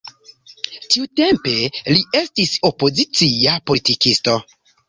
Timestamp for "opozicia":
2.73-3.55